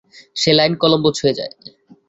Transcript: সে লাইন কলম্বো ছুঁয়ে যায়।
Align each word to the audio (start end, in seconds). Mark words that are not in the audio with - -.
সে 0.35 0.51
লাইন 0.57 0.73
কলম্বো 0.81 1.09
ছুঁয়ে 1.17 1.37
যায়। 1.39 1.53